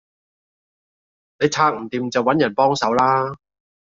[1.37, 3.35] 你拆唔掂就搵人幫手啦